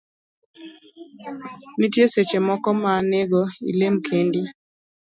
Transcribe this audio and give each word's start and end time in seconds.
Nitie 1.77 2.05
seche 2.13 2.39
moko 2.47 2.69
ma 2.81 2.93
nego 3.11 3.41
ilem 3.69 3.95
kendi 4.07 4.41